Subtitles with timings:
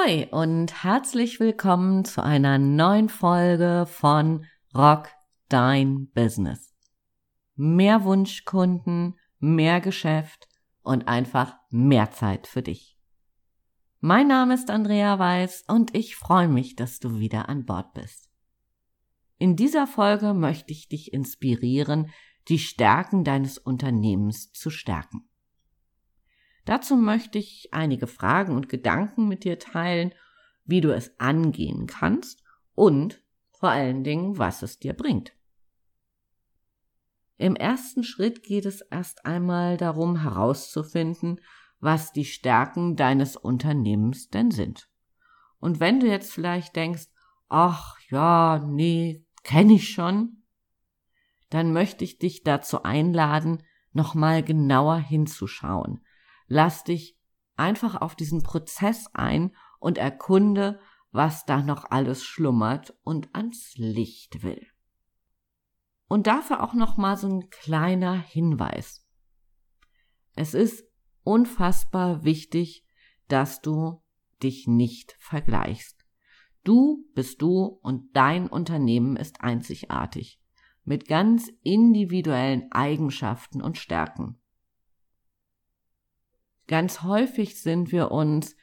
[0.00, 5.08] Ahoi und herzlich willkommen zu einer neuen Folge von Rock
[5.48, 6.74] Dein Business.
[7.54, 10.48] Mehr Wunschkunden, mehr Geschäft
[10.82, 12.98] und einfach mehr Zeit für dich.
[14.00, 18.30] Mein Name ist Andrea Weiß und ich freue mich, dass du wieder an Bord bist.
[19.38, 22.10] In dieser Folge möchte ich dich inspirieren,
[22.48, 25.29] die Stärken deines Unternehmens zu stärken.
[26.70, 30.14] Dazu möchte ich einige Fragen und Gedanken mit dir teilen,
[30.64, 32.44] wie du es angehen kannst
[32.76, 35.32] und vor allen Dingen, was es dir bringt.
[37.38, 41.40] Im ersten Schritt geht es erst einmal darum herauszufinden,
[41.80, 44.88] was die Stärken deines Unternehmens denn sind.
[45.58, 47.08] Und wenn du jetzt vielleicht denkst,
[47.48, 50.44] ach ja, nee, kenne ich schon,
[51.48, 53.60] dann möchte ich dich dazu einladen,
[53.92, 56.04] nochmal genauer hinzuschauen,
[56.52, 57.16] Lass dich
[57.54, 60.80] einfach auf diesen Prozess ein und erkunde,
[61.12, 64.66] was da noch alles schlummert und ans Licht will.
[66.08, 69.06] Und dafür auch noch mal so ein kleiner Hinweis.
[70.34, 70.84] Es ist
[71.22, 72.84] unfassbar wichtig,
[73.28, 74.02] dass du
[74.42, 76.04] dich nicht vergleichst.
[76.64, 80.42] Du bist du und dein Unternehmen ist einzigartig
[80.82, 84.40] mit ganz individuellen Eigenschaften und Stärken.
[86.70, 88.54] Ganz häufig sind wir uns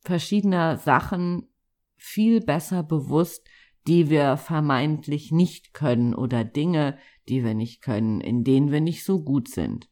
[0.00, 1.46] verschiedener Sachen
[1.94, 3.46] viel besser bewusst,
[3.86, 6.96] die wir vermeintlich nicht können oder Dinge,
[7.28, 9.90] die wir nicht können, in denen wir nicht so gut sind.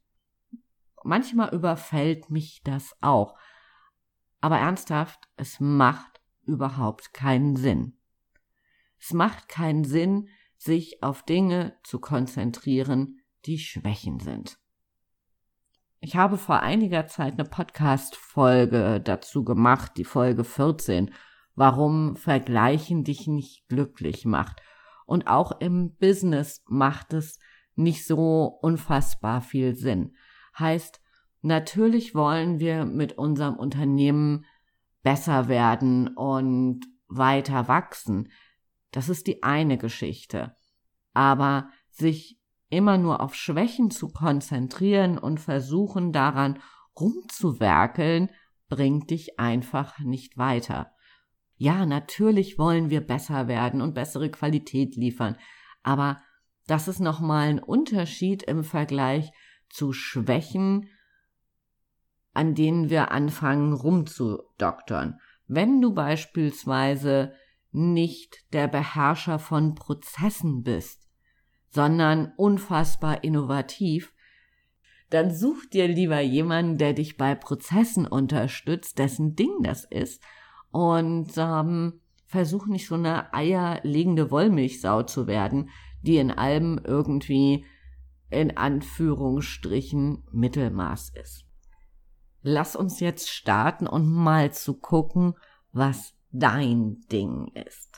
[1.05, 3.36] Manchmal überfällt mich das auch.
[4.41, 7.98] Aber ernsthaft, es macht überhaupt keinen Sinn.
[8.98, 14.61] Es macht keinen Sinn, sich auf Dinge zu konzentrieren, die Schwächen sind.
[16.05, 21.15] Ich habe vor einiger Zeit eine Podcast-Folge dazu gemacht, die Folge 14,
[21.54, 24.60] warum Vergleichen dich nicht glücklich macht.
[25.06, 27.38] Und auch im Business macht es
[27.76, 30.16] nicht so unfassbar viel Sinn.
[30.59, 31.00] Heißt,
[31.41, 34.44] natürlich wollen wir mit unserem Unternehmen
[35.05, 38.32] besser werden und weiter wachsen.
[38.91, 40.56] Das ist die eine Geschichte.
[41.12, 42.41] Aber sich
[42.72, 46.59] immer nur auf Schwächen zu konzentrieren und versuchen daran
[46.99, 48.31] rumzuwerkeln,
[48.69, 50.93] bringt dich einfach nicht weiter.
[51.56, 55.37] Ja, natürlich wollen wir besser werden und bessere Qualität liefern,
[55.82, 56.22] aber
[56.66, 59.31] das ist nochmal ein Unterschied im Vergleich
[59.69, 60.88] zu Schwächen,
[62.32, 65.21] an denen wir anfangen rumzudoktern.
[65.47, 67.34] Wenn du beispielsweise
[67.71, 71.01] nicht der Beherrscher von Prozessen bist,
[71.72, 74.12] sondern unfassbar innovativ,
[75.10, 80.22] dann such dir lieber jemanden, der dich bei Prozessen unterstützt, dessen Ding das ist
[80.71, 85.71] und ähm, versuch nicht so eine eierlegende Wollmilchsau zu werden,
[86.03, 87.66] die in allem irgendwie
[88.31, 91.44] in Anführungsstrichen Mittelmaß ist.
[92.41, 95.34] Lass uns jetzt starten und mal zu gucken,
[95.72, 97.91] was dein Ding ist.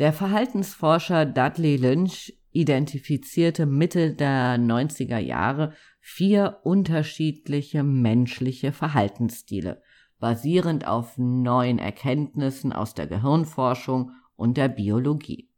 [0.00, 9.82] Der Verhaltensforscher Dudley Lynch identifizierte Mitte der 90er Jahre vier unterschiedliche menschliche Verhaltensstile,
[10.18, 15.50] basierend auf neuen Erkenntnissen aus der Gehirnforschung und der Biologie.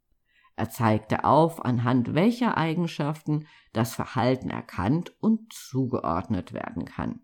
[0.57, 7.21] Er zeigte auf, anhand welcher Eigenschaften das Verhalten erkannt und zugeordnet werden kann.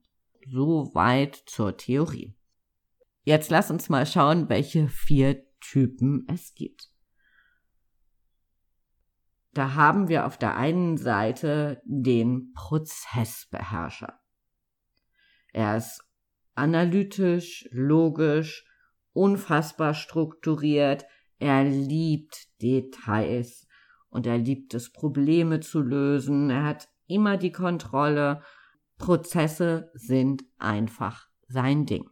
[0.46, 2.36] Soweit zur Theorie.
[3.24, 6.92] Jetzt lass uns mal schauen, welche vier Typen es gibt.
[9.58, 14.20] Da haben wir auf der einen Seite den Prozessbeherrscher.
[15.52, 16.00] Er ist
[16.54, 18.64] analytisch, logisch,
[19.12, 21.06] unfassbar strukturiert,
[21.40, 23.66] er liebt Details
[24.10, 28.44] und er liebt es, Probleme zu lösen, er hat immer die Kontrolle,
[28.96, 32.08] Prozesse sind einfach sein Ding.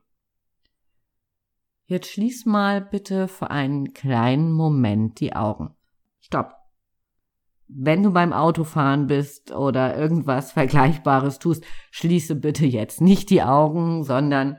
[1.84, 5.76] Jetzt schließ mal bitte für einen kleinen Moment die Augen.
[6.18, 6.65] Stopp
[7.68, 14.04] wenn du beim Autofahren bist oder irgendwas Vergleichbares tust, schließe bitte jetzt nicht die Augen,
[14.04, 14.58] sondern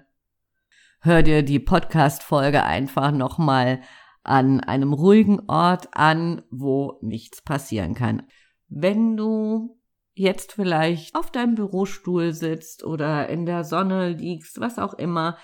[1.01, 3.81] hör dir die Podcast-Folge einfach nochmal
[4.23, 8.23] an einem ruhigen Ort an, wo nichts passieren kann.
[8.67, 9.79] Wenn du
[10.13, 15.37] jetzt vielleicht auf deinem Bürostuhl sitzt oder in der Sonne liegst, was auch immer,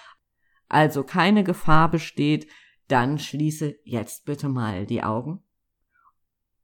[0.67, 2.47] also keine Gefahr besteht,
[2.89, 5.43] dann schließe jetzt bitte mal die Augen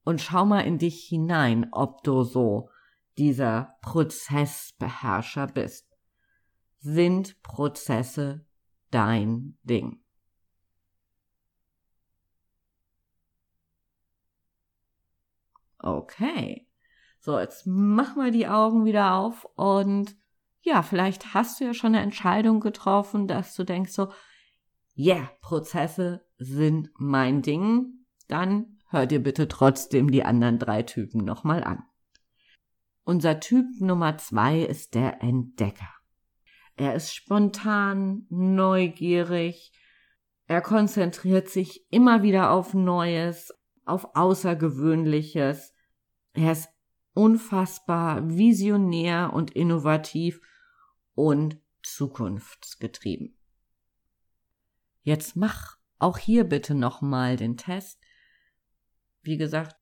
[0.04, 2.70] und schau mal in dich hinein, ob du so
[3.18, 5.88] dieser Prozessbeherrscher bist.
[6.80, 8.46] Sind Prozesse
[8.92, 10.02] dein Ding.
[15.80, 16.68] Okay.
[17.20, 20.16] So, jetzt mach mal die Augen wieder auf und
[20.62, 24.12] ja, vielleicht hast du ja schon eine Entscheidung getroffen, dass du denkst so,
[24.98, 28.06] yeah, Prozesse sind mein Ding.
[28.28, 31.84] Dann hör dir bitte trotzdem die anderen drei Typen nochmal an.
[33.04, 35.90] Unser Typ Nummer zwei ist der Entdecker.
[36.76, 39.72] Er ist spontan, neugierig,
[40.50, 43.54] er konzentriert sich immer wieder auf Neues,
[43.86, 45.76] auf Außergewöhnliches.
[46.34, 46.70] Er ist
[47.14, 50.42] unfassbar visionär und innovativ
[51.14, 53.38] und zukunftsgetrieben.
[55.04, 58.02] Jetzt mach auch hier bitte nochmal den Test.
[59.22, 59.76] Wie gesagt,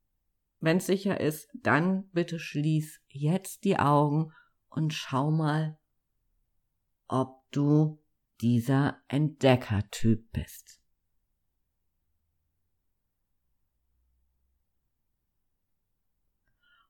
[0.59, 4.33] wenn es sicher ist, dann bitte schließ jetzt die Augen
[4.69, 5.77] und schau mal,
[7.07, 8.03] ob du
[8.41, 10.81] dieser Entdeckertyp bist.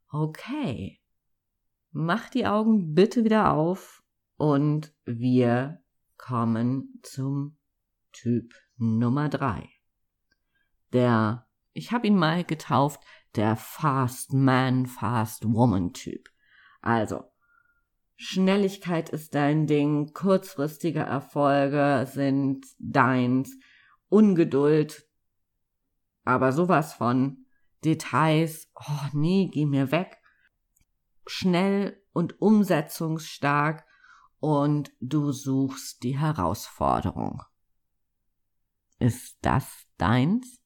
[0.09, 1.01] Okay.
[1.91, 4.03] Mach die Augen bitte wieder auf
[4.37, 5.83] und wir
[6.15, 7.57] kommen zum
[8.11, 9.69] Typ Nummer drei.
[10.93, 11.46] Der,
[11.77, 13.01] ich habe ihn mal getauft,
[13.35, 16.29] der Fast Man, Fast Woman Typ.
[16.81, 17.23] Also,
[18.15, 23.55] Schnelligkeit ist dein Ding, kurzfristige Erfolge sind deins,
[24.09, 25.07] Ungeduld,
[26.23, 27.45] aber sowas von
[27.85, 30.17] Details, oh nee, geh mir weg.
[31.27, 33.85] Schnell und umsetzungsstark
[34.39, 37.43] und du suchst die Herausforderung.
[38.97, 40.59] Ist das deins?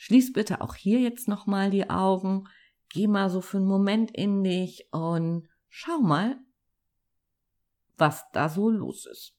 [0.00, 2.48] Schließ bitte auch hier jetzt nochmal die Augen,
[2.88, 6.38] geh mal so für einen Moment in dich und schau mal,
[7.96, 9.36] was da so los ist.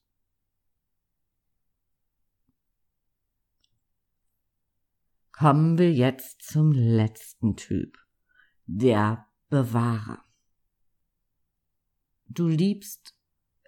[5.32, 7.96] Kommen wir jetzt zum letzten Typ,
[8.66, 10.22] der Bewahrer.
[12.28, 13.16] Du liebst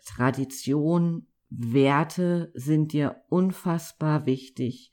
[0.04, 4.91] Tradition, Werte sind dir unfassbar wichtig.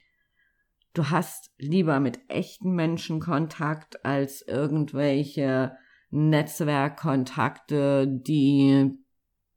[0.93, 5.77] Du hast lieber mit echten Menschen Kontakt als irgendwelche
[6.09, 8.97] Netzwerkkontakte, die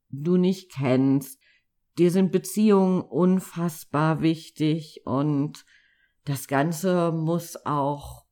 [0.09, 1.39] du nicht kennst.
[1.97, 5.65] Dir sind Beziehungen unfassbar wichtig und
[6.25, 8.25] das Ganze muss auch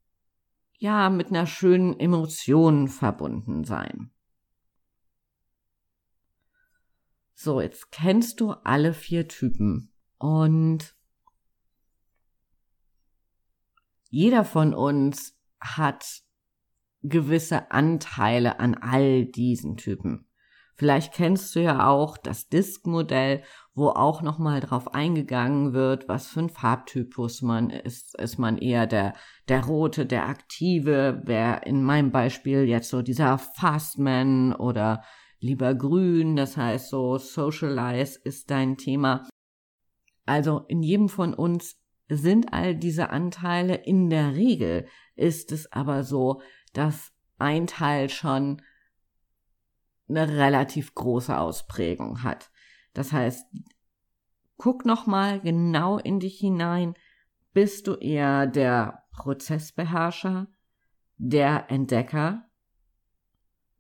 [0.77, 4.11] ja mit einer schönen Emotion verbunden sein.
[7.33, 10.95] So, jetzt kennst du alle vier Typen und
[14.11, 16.21] jeder von uns hat
[17.01, 20.27] gewisse Anteile an all diesen Typen.
[20.75, 23.43] Vielleicht kennst du ja auch das Disk-Modell,
[23.73, 28.19] wo auch nochmal drauf eingegangen wird, was für ein Farbtypus man ist.
[28.19, 29.13] Ist man eher der,
[29.47, 35.03] der rote, der aktive, wer in meinem Beispiel jetzt so dieser Fastman oder
[35.39, 39.27] lieber grün, das heißt so Socialize ist dein Thema.
[40.25, 41.80] Also in jedem von uns
[42.17, 43.75] sind all diese Anteile.
[43.75, 46.41] In der Regel ist es aber so,
[46.73, 48.61] dass ein Teil schon
[50.09, 52.51] eine relativ große Ausprägung hat.
[52.93, 53.45] Das heißt,
[54.57, 56.95] guck noch mal genau in dich hinein.
[57.53, 60.47] Bist du eher der Prozessbeherrscher,
[61.17, 62.49] der Entdecker,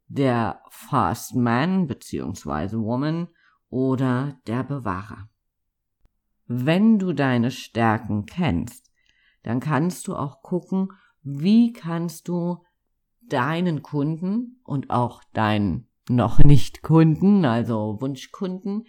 [0.07, 2.77] der Fast Man bzw.
[2.77, 3.27] Woman
[3.69, 5.30] oder der Bewahrer?
[6.53, 8.91] Wenn du deine Stärken kennst,
[9.41, 10.89] dann kannst du auch gucken,
[11.23, 12.61] wie kannst du
[13.21, 18.83] deinen Kunden und auch deinen noch nicht Kunden, also Wunschkunden,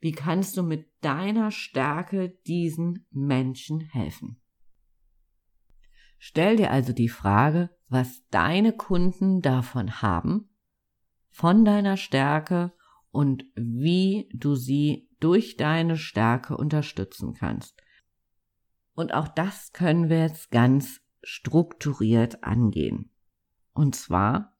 [0.00, 4.40] wie kannst du mit deiner Stärke diesen Menschen helfen?
[6.18, 10.48] Stell dir also die Frage, was deine Kunden davon haben,
[11.30, 12.72] von deiner Stärke
[13.14, 17.80] und wie du sie durch deine Stärke unterstützen kannst.
[18.94, 23.12] Und auch das können wir jetzt ganz strukturiert angehen.
[23.72, 24.56] Und zwar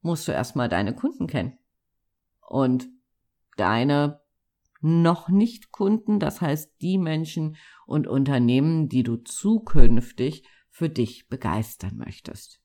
[0.00, 1.58] musst du erstmal deine Kunden kennen.
[2.48, 2.88] Und
[3.56, 4.20] deine
[4.80, 11.96] noch nicht Kunden, das heißt die Menschen und Unternehmen, die du zukünftig für dich begeistern
[11.96, 12.60] möchtest.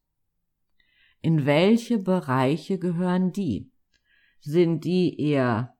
[1.21, 3.71] In welche Bereiche gehören die?
[4.39, 5.75] Sind die eher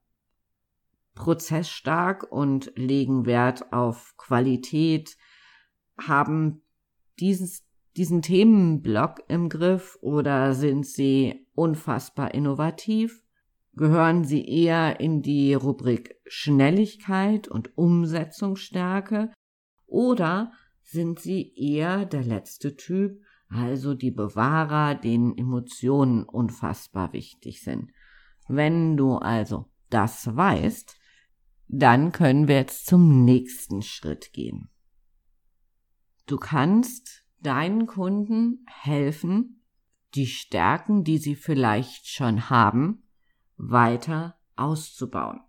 [1.14, 5.16] prozessstark und legen Wert auf Qualität,
[5.98, 6.62] haben
[7.18, 13.24] dieses diesen Themenblock im Griff oder sind sie unfassbar innovativ?
[13.72, 19.32] Gehören sie eher in die Rubrik Schnelligkeit und Umsetzungsstärke
[19.86, 27.90] oder sind sie eher der letzte Typ, also die Bewahrer, denen Emotionen unfassbar wichtig sind?
[28.48, 30.96] Wenn du also das weißt,
[31.68, 34.70] dann können wir jetzt zum nächsten Schritt gehen.
[36.26, 39.62] Du kannst deinen Kunden helfen,
[40.14, 43.02] die Stärken, die sie vielleicht schon haben,
[43.56, 45.40] weiter auszubauen.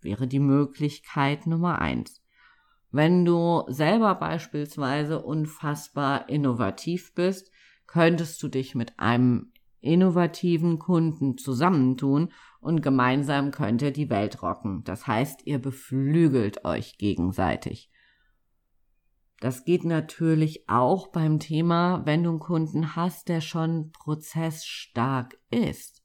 [0.00, 2.22] Wäre die Möglichkeit Nummer eins.
[2.90, 7.50] Wenn du selber beispielsweise unfassbar innovativ bist,
[7.86, 9.52] könntest du dich mit einem
[9.86, 14.82] innovativen Kunden zusammentun und gemeinsam könnt ihr die Welt rocken.
[14.84, 17.90] Das heißt, ihr beflügelt euch gegenseitig.
[19.40, 26.02] Das geht natürlich auch beim Thema, wenn du einen Kunden hast, der schon prozessstark ist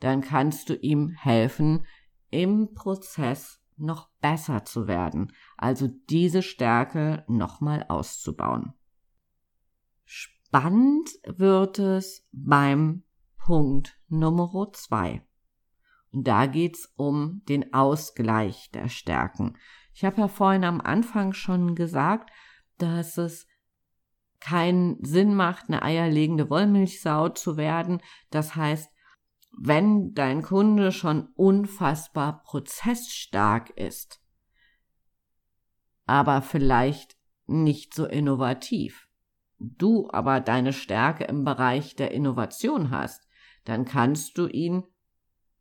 [0.00, 1.86] dann kannst du ihm helfen,
[2.30, 8.72] im Prozess noch besser zu werden, also diese Stärke nochmal auszubauen.
[10.04, 13.02] Spannend wird es beim
[13.46, 15.22] Punkt Nummer zwei.
[16.10, 19.56] Und da geht's um den Ausgleich der Stärken.
[19.94, 22.32] Ich habe ja vorhin am Anfang schon gesagt,
[22.78, 23.46] dass es
[24.40, 28.02] keinen Sinn macht, eine eierlegende Wollmilchsau zu werden.
[28.32, 28.90] Das heißt,
[29.56, 34.20] wenn dein Kunde schon unfassbar prozessstark ist,
[36.04, 39.06] aber vielleicht nicht so innovativ,
[39.60, 43.25] du aber deine Stärke im Bereich der Innovation hast,
[43.66, 44.84] dann kannst du ihn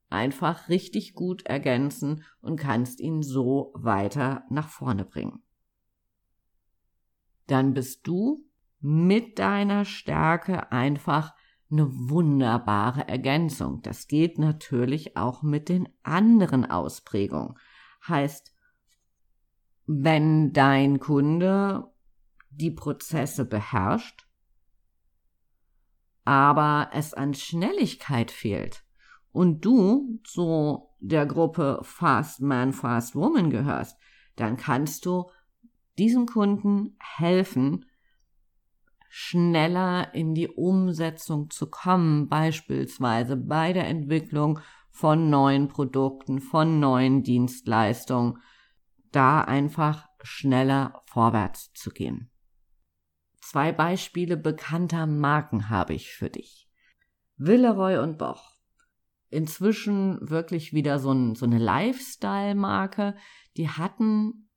[0.09, 5.43] einfach richtig gut ergänzen und kannst ihn so weiter nach vorne bringen.
[7.47, 8.45] Dann bist du
[8.79, 11.33] mit deiner Stärke einfach
[11.71, 13.81] eine wunderbare Ergänzung.
[13.81, 17.57] Das geht natürlich auch mit den anderen Ausprägungen.
[18.07, 18.53] Heißt,
[19.87, 21.91] wenn dein Kunde
[22.49, 24.24] die Prozesse beherrscht,
[26.25, 28.83] aber es an Schnelligkeit fehlt
[29.31, 33.97] und du zu der Gruppe Fast Man, Fast Woman gehörst,
[34.35, 35.29] dann kannst du
[35.97, 37.85] diesem Kunden helfen,
[39.07, 44.59] schneller in die Umsetzung zu kommen, beispielsweise bei der Entwicklung
[44.91, 48.39] von neuen Produkten, von neuen Dienstleistungen,
[49.11, 52.29] da einfach schneller vorwärts zu gehen.
[53.45, 56.67] Zwei Beispiele bekannter Marken habe ich für dich.
[57.37, 58.57] Villeroy und Boch.
[59.29, 63.15] Inzwischen wirklich wieder so, ein, so eine Lifestyle-Marke.
[63.55, 64.49] Die hatten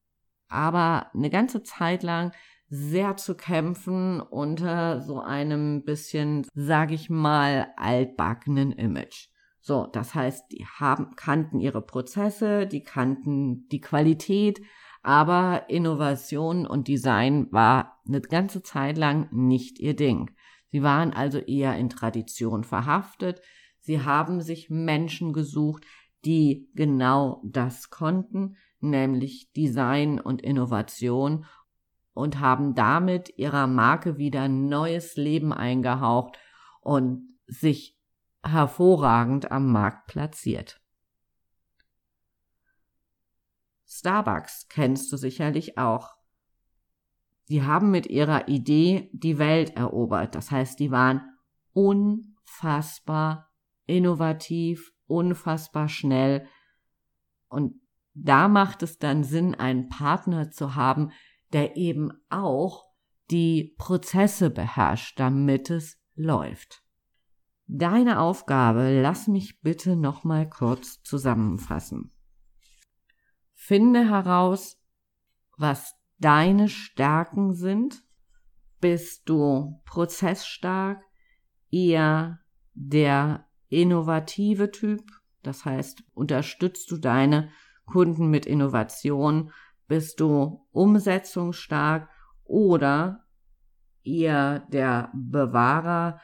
[0.48, 2.32] aber eine ganze Zeit lang
[2.70, 9.28] sehr zu kämpfen unter so einem bisschen, sag ich mal, altbackenen Image.
[9.60, 14.62] So, das heißt, die haben, kannten ihre Prozesse, die kannten die Qualität,
[15.02, 20.30] aber Innovation und Design war eine ganze Zeit lang nicht ihr Ding.
[20.68, 23.40] Sie waren also eher in Tradition verhaftet.
[23.80, 25.84] Sie haben sich Menschen gesucht,
[26.24, 31.46] die genau das konnten, nämlich Design und Innovation
[32.12, 36.36] und haben damit ihrer Marke wieder neues Leben eingehaucht
[36.80, 37.96] und sich
[38.42, 40.80] hervorragend am Markt platziert.
[43.88, 46.14] Starbucks kennst du sicherlich auch.
[47.48, 50.34] Die haben mit ihrer Idee die Welt erobert.
[50.34, 51.22] Das heißt, die waren
[51.72, 53.50] unfassbar
[53.86, 56.46] innovativ, unfassbar schnell.
[57.48, 57.80] Und
[58.12, 61.10] da macht es dann Sinn, einen Partner zu haben,
[61.52, 62.84] der eben auch
[63.30, 66.82] die Prozesse beherrscht, damit es läuft.
[67.66, 72.12] Deine Aufgabe, lass mich bitte nochmal kurz zusammenfassen.
[73.68, 74.80] Finde heraus,
[75.58, 78.02] was deine Stärken sind.
[78.80, 81.02] Bist du prozessstark,
[81.70, 82.40] eher
[82.72, 85.02] der innovative Typ?
[85.42, 87.50] Das heißt, unterstützt du deine
[87.84, 89.52] Kunden mit Innovation?
[89.86, 92.08] Bist du umsetzungsstark
[92.44, 93.26] oder
[94.02, 96.22] eher der Bewahrer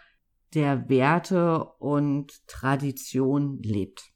[0.54, 4.13] der Werte und Tradition lebt?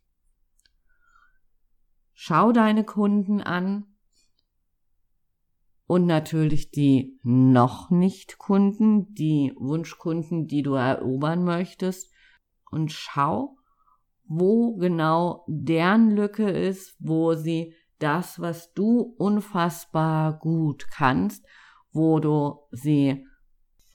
[2.21, 3.87] Schau deine Kunden an.
[5.87, 12.13] Und natürlich die noch nicht Kunden, die Wunschkunden, die du erobern möchtest.
[12.73, 13.57] Und schau,
[14.25, 21.47] wo genau deren Lücke ist, wo sie das, was du unfassbar gut kannst,
[21.93, 23.29] wo du sie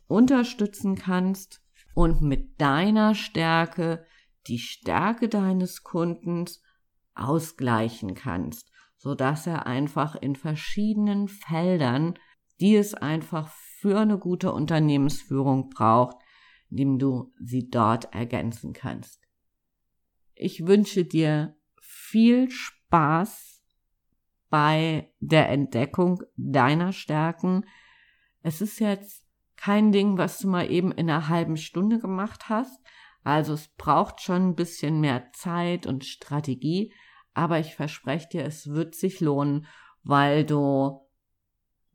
[0.08, 1.62] unterstützen kannst.
[1.94, 4.06] Und mit deiner Stärke
[4.48, 6.62] die Stärke deines Kundens
[7.15, 12.17] ausgleichen kannst, so dass er einfach in verschiedenen Feldern,
[12.60, 16.17] die es einfach für eine gute Unternehmensführung braucht,
[16.70, 19.22] indem du sie dort ergänzen kannst.
[20.36, 23.62] Ich wünsche dir viel Spaß
[24.50, 27.65] bei der Entdeckung deiner Stärken.
[28.41, 32.82] Es ist jetzt kein Ding, was du mal eben in einer halben Stunde gemacht hast.
[33.24, 36.94] Also es braucht schon ein bisschen mehr Zeit und Strategie,
[37.34, 39.65] aber ich verspreche dir, es wird sich lohnen,
[40.03, 41.00] weil du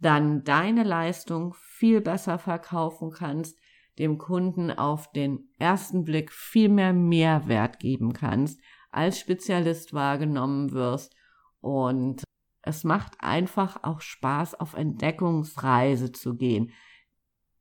[0.01, 3.59] dann deine Leistung viel besser verkaufen kannst,
[3.99, 11.15] dem Kunden auf den ersten Blick viel mehr Mehrwert geben kannst, als Spezialist wahrgenommen wirst
[11.61, 12.23] und
[12.63, 16.73] es macht einfach auch Spaß, auf Entdeckungsreise zu gehen.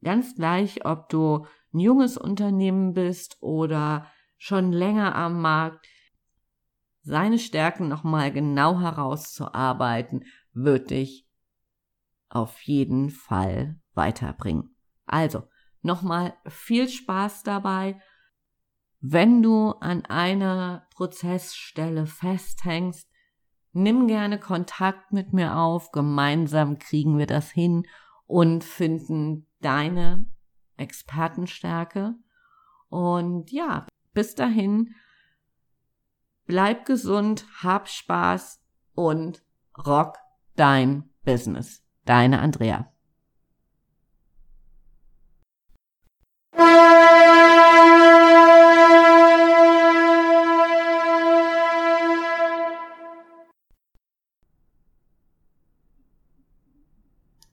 [0.03, 1.45] Ganz gleich, ob du
[1.77, 4.07] ein junges Unternehmen bist oder
[4.37, 5.87] schon länger am Markt,
[7.01, 11.25] seine Stärken nochmal genau herauszuarbeiten, wird dich
[12.29, 14.75] auf jeden Fall weiterbringen.
[15.05, 15.43] Also,
[15.81, 18.01] nochmal viel Spaß dabei.
[18.99, 23.09] Wenn du an einer Prozessstelle festhängst,
[23.71, 25.91] nimm gerne Kontakt mit mir auf.
[25.91, 27.87] Gemeinsam kriegen wir das hin
[28.25, 30.25] und finden deine
[30.77, 32.15] Expertenstärke.
[32.89, 34.95] Und ja, bis dahin,
[36.45, 38.61] bleib gesund, hab Spaß
[38.93, 39.43] und
[39.85, 40.17] rock
[40.55, 41.83] dein Business.
[42.05, 42.91] Deine Andrea.